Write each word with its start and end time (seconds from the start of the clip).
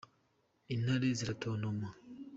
intare 0.73 1.07
ziratontoma. 1.17 1.89